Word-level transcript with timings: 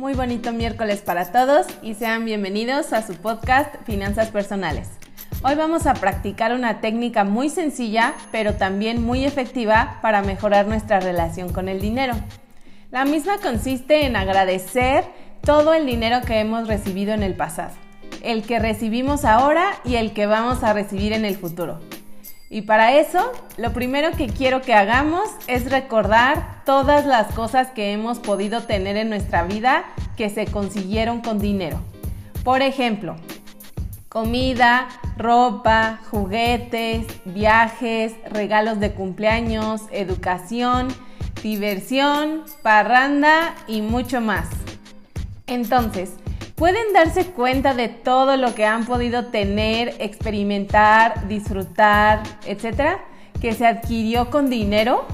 Muy 0.00 0.14
bonito 0.14 0.50
miércoles 0.50 1.02
para 1.02 1.30
todos 1.30 1.66
y 1.82 1.92
sean 1.92 2.24
bienvenidos 2.24 2.94
a 2.94 3.06
su 3.06 3.16
podcast 3.16 3.74
Finanzas 3.84 4.28
Personales. 4.30 4.88
Hoy 5.42 5.56
vamos 5.56 5.86
a 5.86 5.92
practicar 5.92 6.54
una 6.54 6.80
técnica 6.80 7.24
muy 7.24 7.50
sencilla 7.50 8.14
pero 8.32 8.54
también 8.54 9.02
muy 9.02 9.26
efectiva 9.26 9.98
para 10.00 10.22
mejorar 10.22 10.66
nuestra 10.66 11.00
relación 11.00 11.52
con 11.52 11.68
el 11.68 11.82
dinero. 11.82 12.14
La 12.90 13.04
misma 13.04 13.40
consiste 13.42 14.06
en 14.06 14.16
agradecer 14.16 15.04
todo 15.42 15.74
el 15.74 15.84
dinero 15.84 16.22
que 16.22 16.40
hemos 16.40 16.66
recibido 16.66 17.12
en 17.12 17.22
el 17.22 17.34
pasado, 17.34 17.74
el 18.22 18.42
que 18.44 18.58
recibimos 18.58 19.26
ahora 19.26 19.66
y 19.84 19.96
el 19.96 20.14
que 20.14 20.24
vamos 20.24 20.64
a 20.64 20.72
recibir 20.72 21.12
en 21.12 21.26
el 21.26 21.36
futuro. 21.36 21.78
Y 22.52 22.62
para 22.62 22.96
eso, 22.96 23.30
lo 23.58 23.72
primero 23.72 24.10
que 24.10 24.26
quiero 24.26 24.60
que 24.60 24.74
hagamos 24.74 25.30
es 25.46 25.70
recordar 25.70 26.64
todas 26.64 27.06
las 27.06 27.32
cosas 27.32 27.68
que 27.68 27.92
hemos 27.92 28.18
podido 28.18 28.64
tener 28.64 28.96
en 28.96 29.08
nuestra 29.08 29.44
vida 29.44 29.84
que 30.16 30.30
se 30.30 30.46
consiguieron 30.46 31.20
con 31.20 31.38
dinero. 31.38 31.80
Por 32.42 32.62
ejemplo, 32.62 33.14
comida, 34.08 34.88
ropa, 35.16 36.00
juguetes, 36.10 37.06
viajes, 37.24 38.14
regalos 38.28 38.80
de 38.80 38.94
cumpleaños, 38.94 39.82
educación, 39.92 40.88
diversión, 41.44 42.42
parranda 42.64 43.54
y 43.68 43.80
mucho 43.80 44.20
más. 44.20 44.48
Entonces, 45.46 46.14
pueden 46.60 46.92
darse 46.92 47.24
cuenta 47.24 47.72
de 47.72 47.88
todo 47.88 48.36
lo 48.36 48.54
que 48.54 48.66
han 48.66 48.84
podido 48.84 49.28
tener, 49.28 49.94
experimentar, 49.98 51.26
disfrutar, 51.26 52.22
etcétera, 52.44 53.02
que 53.40 53.54
se 53.54 53.66
adquirió 53.66 54.28
con 54.28 54.50
dinero. 54.50 55.06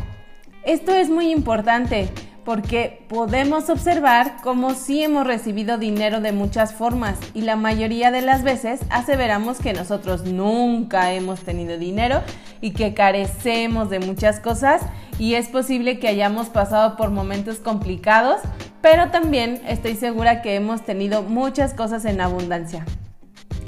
Esto 0.65 0.91
es 0.91 1.09
muy 1.09 1.31
importante 1.31 2.09
porque 2.47 3.05
podemos 3.09 3.69
observar 3.69 4.37
cómo 4.43 4.75
sí 4.75 5.03
hemos 5.03 5.27
recibido 5.27 5.77
dinero 5.77 6.23
de 6.23 6.33
muchas 6.33 6.73
formas 6.73 7.19
y 7.35 7.43
la 7.43 7.57
mayoría 7.57 8.11
de 8.11 8.23
las 8.23 8.43
veces 8.45 8.81
aseveramos 8.89 9.59
que 9.59 9.75
nosotros 9.75 10.25
nunca 10.25 11.13
hemos 11.13 11.41
tenido 11.41 11.77
dinero 11.77 12.23
y 12.61 12.71
que 12.71 12.95
carecemos 12.95 13.91
de 13.91 13.99
muchas 13.99 14.41
cosas 14.41 14.81
y 15.19 15.35
es 15.35 15.49
posible 15.49 15.99
que 15.99 16.09
hayamos 16.09 16.49
pasado 16.49 16.97
por 16.97 17.11
momentos 17.11 17.57
complicados 17.59 18.41
pero 18.81 19.11
también 19.11 19.61
estoy 19.67 19.97
segura 19.97 20.43
que 20.43 20.55
hemos 20.55 20.85
tenido 20.85 21.25
muchas 21.25 21.75
cosas 21.75 22.05
en 22.05 22.21
abundancia. 22.21 22.87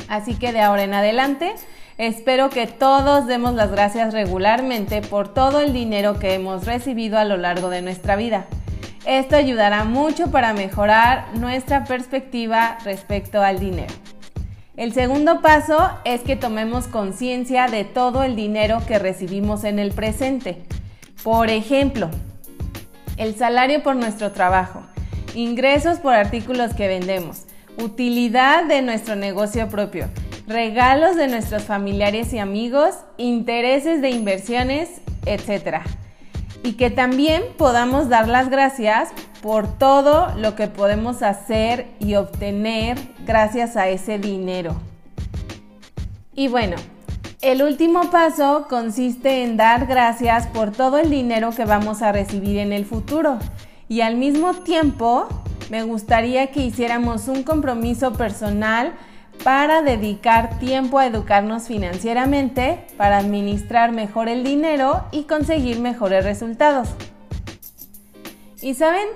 Así 0.09 0.37
que 0.37 0.53
de 0.53 0.61
ahora 0.61 0.85
en 0.85 0.95
adelante, 0.95 1.55
espero 1.99 2.51
que 2.51 2.69
todos 2.69 3.27
demos 3.27 3.55
las 3.55 3.73
gracias 3.73 4.15
regularmente 4.15 5.03
por 5.03 5.35
todo 5.35 5.61
el 5.61 5.73
dinero 5.73 6.21
que 6.21 6.35
hemos 6.35 6.67
recibido 6.67 7.19
a 7.19 7.25
lo 7.25 7.37
largo 7.37 7.69
de 7.69 7.83
nuestra 7.83 8.15
vida. 8.15 8.47
Esto 9.09 9.37
ayudará 9.37 9.85
mucho 9.85 10.31
para 10.31 10.53
mejorar 10.53 11.29
nuestra 11.33 11.85
perspectiva 11.85 12.77
respecto 12.85 13.41
al 13.41 13.59
dinero. 13.59 13.95
El 14.77 14.93
segundo 14.93 15.41
paso 15.41 15.79
es 16.05 16.21
que 16.21 16.37
tomemos 16.37 16.89
conciencia 16.89 17.69
de 17.69 17.85
todo 17.85 18.23
el 18.23 18.37
dinero 18.37 18.83
que 18.87 18.99
recibimos 18.99 19.65
en 19.65 19.79
el 19.79 19.93
presente. 19.93 20.63
Por 21.23 21.49
ejemplo, 21.49 22.11
el 23.17 23.35
salario 23.35 23.83
por 23.83 23.97
nuestro 23.97 24.31
trabajo 24.33 24.83
ingresos 25.35 26.01
por 26.01 26.13
artículos 26.13 26.75
que 26.75 26.87
vendemos, 26.87 27.45
utilidad 27.79 28.65
de 28.65 28.83
nuestro 28.83 29.17
negocio 29.17 29.71
propio, 29.71 30.09
regalos 30.47 31.17
de 31.17 31.29
nuestros 31.29 31.63
familiares 31.63 32.35
y 32.35 32.39
amigos, 32.41 32.95
intereses 33.17 34.03
de 34.03 34.11
inversiones, 34.11 35.01
etc. 35.25 35.81
Y 36.63 36.73
que 36.73 36.91
también 36.91 37.43
podamos 37.57 38.09
dar 38.09 38.29
las 38.29 38.51
gracias 38.51 39.11
por 39.43 39.69
todo 39.79 40.35
lo 40.37 40.55
que 40.55 40.67
podemos 40.67 41.23
hacer 41.23 41.87
y 42.01 42.17
obtener 42.17 42.99
gracias 43.27 43.77
a 43.77 43.89
ese 43.89 44.19
dinero. 44.19 44.75
Y 46.35 46.49
bueno, 46.49 46.77
el 47.41 47.63
último 47.63 48.11
paso 48.11 48.67
consiste 48.69 49.45
en 49.45 49.57
dar 49.57 49.87
gracias 49.87 50.49
por 50.49 50.73
todo 50.73 50.99
el 50.99 51.11
dinero 51.11 51.51
que 51.51 51.65
vamos 51.65 52.03
a 52.03 52.11
recibir 52.13 52.59
en 52.59 52.73
el 52.73 52.85
futuro 52.85 53.39
y 53.89 54.01
al 54.01 54.17
mismo 54.17 54.55
tiempo 54.55 55.29
me 55.71 55.83
gustaría 55.83 56.49
que 56.49 56.63
hiciéramos 56.63 57.29
un 57.29 57.43
compromiso 57.43 58.13
personal 58.13 58.95
para 59.45 59.83
dedicar 59.83 60.59
tiempo 60.59 60.99
a 60.99 61.07
educarnos 61.07 61.69
financieramente, 61.69 62.85
para 62.97 63.19
administrar 63.19 63.93
mejor 63.93 64.29
el 64.29 64.45
dinero 64.45 65.05
y 65.13 65.25
conseguir 65.25 65.81
mejores 65.81 66.25
resultados. 66.25 66.89
Y 68.61 68.75
saben, 68.75 69.07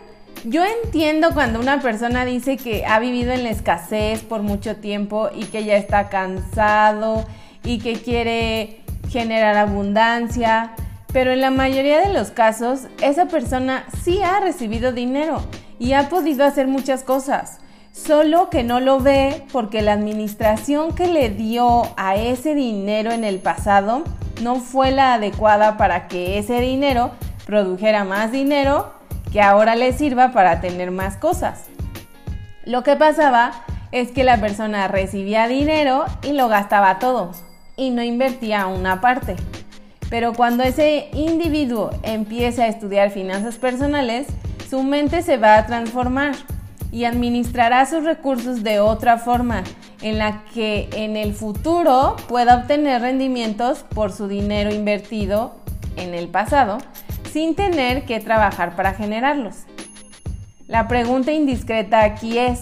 yo 0.45 0.63
entiendo 0.65 1.35
cuando 1.35 1.61
una 1.61 1.81
persona 1.81 2.25
dice 2.25 2.57
que 2.57 2.85
ha 2.87 2.99
vivido 2.99 3.33
en 3.33 3.45
la 3.45 3.51
escasez 3.51 4.23
por 4.23 4.43
mucho 4.43 4.77
tiempo 4.77 5.31
y 5.35 5.45
que 5.45 5.65
ya 5.65 5.77
está 5.77 6.09
cansado 6.09 7.27
y 7.65 7.79
que 7.79 7.95
quiere 7.95 8.81
generar 9.09 9.57
abundancia, 9.57 10.73
pero 11.13 11.33
en 11.33 11.41
la 11.41 11.51
mayoría 11.51 12.01
de 12.01 12.13
los 12.13 12.31
casos 12.31 12.87
esa 13.03 13.27
persona 13.27 13.85
sí 14.03 14.21
ha 14.23 14.41
recibido 14.41 14.93
dinero 14.93 15.43
y 15.79 15.93
ha 15.93 16.09
podido 16.09 16.45
hacer 16.45 16.67
muchas 16.67 17.03
cosas, 17.03 17.59
solo 17.93 18.49
que 18.51 18.63
no 18.65 18.81
lo 18.81 19.01
ve 19.01 19.45
porque 19.53 19.83
la 19.83 19.93
administración 19.93 20.95
que 20.95 21.07
le 21.07 21.29
dio 21.29 21.83
a 21.97 22.17
ese 22.17 22.55
dinero 22.55 23.13
en 23.13 23.23
el 23.23 23.39
pasado 23.39 24.03
no 24.43 24.57
fue 24.57 24.91
la 24.91 25.15
adecuada 25.15 25.77
para 25.77 26.09
que 26.09 26.39
ese 26.39 26.61
dinero 26.61 27.13
produjera 27.47 28.05
más 28.05 28.33
dinero 28.33 28.93
que 29.31 29.41
ahora 29.41 29.77
le 29.77 29.93
sirva 29.93 30.33
para 30.33 30.61
tener 30.61 30.91
más 30.91 31.17
cosas. 31.17 31.67
Lo 32.65 32.83
que 32.83 32.97
pasaba 32.97 33.53
es 33.93 34.11
que 34.11 34.25
la 34.25 34.39
persona 34.39 34.89
recibía 34.89 35.47
dinero 35.47 36.05
y 36.23 36.33
lo 36.33 36.49
gastaba 36.49 36.99
todo 36.99 37.33
y 37.77 37.91
no 37.91 38.03
invertía 38.03 38.67
una 38.67 39.01
parte. 39.01 39.37
Pero 40.09 40.33
cuando 40.35 40.63
ese 40.63 41.09
individuo 41.15 41.91
empieza 42.03 42.65
a 42.65 42.69
estudiar 42.69 43.11
finanzas 43.11 43.57
personales, 43.57 44.27
su 44.69 44.83
mente 44.83 45.23
se 45.23 45.39
va 45.39 45.57
a 45.57 45.67
transformar 45.67 46.35
y 46.93 47.07
administrará 47.07 47.87
sus 47.87 48.05
recursos 48.05 48.63
de 48.63 48.79
otra 48.79 49.17
forma, 49.17 49.65
en 50.03 50.19
la 50.19 50.45
que 50.55 50.89
en 50.93 51.17
el 51.17 51.33
futuro 51.33 52.17
pueda 52.29 52.59
obtener 52.59 53.01
rendimientos 53.01 53.85
por 53.95 54.13
su 54.13 54.29
dinero 54.29 54.73
invertido 54.73 55.57
en 55.97 56.15
el 56.15 56.29
pasado, 56.29 56.79
sin 57.33 57.55
tener 57.55 58.05
que 58.05 58.21
trabajar 58.21 58.77
para 58.77 58.93
generarlos. 58.93 59.65
La 60.69 60.87
pregunta 60.87 61.33
indiscreta 61.33 62.05
aquí 62.05 62.39
es, 62.39 62.61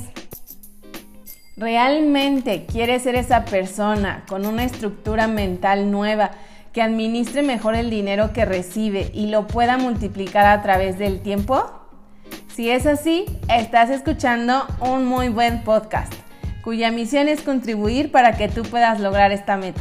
¿realmente 1.57 2.67
quiere 2.67 3.01
ser 3.01 3.17
esa 3.17 3.45
persona 3.45 4.25
con 4.29 4.47
una 4.47 4.65
estructura 4.65 5.27
mental 5.27 5.91
nueva 5.91 6.31
que 6.73 6.83
administre 6.83 7.43
mejor 7.43 7.75
el 7.75 7.91
dinero 7.91 8.33
que 8.33 8.45
recibe 8.45 9.11
y 9.13 9.27
lo 9.27 9.49
pueda 9.49 9.77
multiplicar 9.77 10.47
a 10.47 10.63
través 10.63 10.99
del 10.99 11.21
tiempo? 11.21 11.80
Si 12.61 12.69
es 12.69 12.85
así, 12.85 13.25
estás 13.49 13.89
escuchando 13.89 14.67
un 14.81 15.07
muy 15.07 15.31
buen 15.31 15.63
podcast, 15.63 16.13
cuya 16.63 16.91
misión 16.91 17.27
es 17.27 17.41
contribuir 17.41 18.13
para 18.13 18.37
que 18.37 18.51
tú 18.51 18.65
puedas 18.65 19.01
lograr 19.01 19.33
esta 19.33 19.57
meta. 19.57 19.81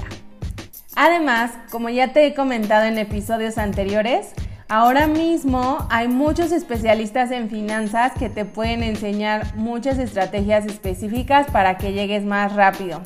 Además, 0.96 1.52
como 1.72 1.90
ya 1.90 2.14
te 2.14 2.26
he 2.26 2.34
comentado 2.34 2.86
en 2.86 2.98
episodios 2.98 3.58
anteriores, 3.58 4.32
ahora 4.70 5.08
mismo 5.08 5.90
hay 5.90 6.08
muchos 6.08 6.54
especialistas 6.54 7.32
en 7.32 7.50
finanzas 7.50 8.14
que 8.18 8.30
te 8.30 8.46
pueden 8.46 8.82
enseñar 8.82 9.58
muchas 9.58 10.00
estrategias 10.00 10.66
específicas 10.66 11.48
para 11.52 11.78
que 11.78 11.92
llegues 11.92 12.24
más 12.24 12.56
rápido. 12.56 13.02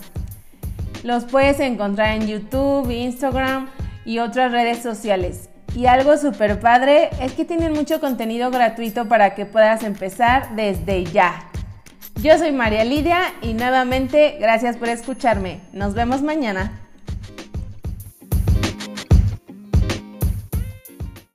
Los 1.02 1.26
puedes 1.26 1.60
encontrar 1.60 2.16
en 2.16 2.28
YouTube, 2.28 2.92
Instagram 2.92 3.72
y 4.06 4.20
otras 4.20 4.52
redes 4.52 4.84
sociales. 4.84 5.50
Y 5.76 5.88
algo 5.88 6.18
súper 6.18 6.60
padre 6.60 7.10
es 7.20 7.34
que 7.34 7.46
tienen 7.46 7.74
mucho 7.74 8.00
contenido 8.00 8.52
gratuito 8.52 9.08
para 9.08 9.34
que 9.34 9.46
puedas 9.46 9.84
empezar 9.84 10.56
desde 10.56 11.04
ya. 11.06 11.50
Yo 12.22 12.38
soy 12.38 12.52
María 12.52 12.84
Lidia 12.84 13.34
y 13.42 13.54
nuevamente 13.54 14.38
gracias 14.40 14.78
por 14.78 14.90
escucharme. 14.90 15.62
Nos 15.74 15.96
vemos 15.96 16.22
mañana. 16.22 16.83